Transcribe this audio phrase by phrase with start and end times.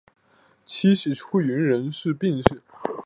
[0.65, 2.63] 妻是出云国人众井氏。